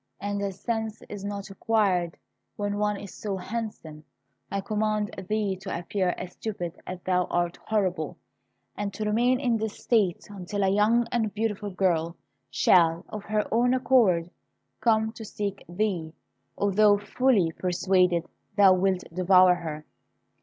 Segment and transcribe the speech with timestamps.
[0.19, 2.17] And as sense is not required
[2.55, 4.03] when one is so handsome,
[4.51, 8.17] I command thee to appear as stupid as thou art horrible,
[8.75, 12.15] and to remain in this state until a young and beautiful girl
[12.49, 14.31] shall, of her own accord,
[14.79, 16.13] come to seek thee,
[16.57, 18.25] although fully persuaded
[18.57, 19.85] thou wilt devour her.